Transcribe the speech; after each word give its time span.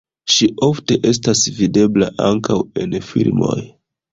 Ŝi 0.35 0.45
ofte 0.67 0.95
estas 1.11 1.43
videbla 1.59 2.09
ankaŭ 2.31 2.59
en 2.85 2.99
filmoj. 3.11 3.59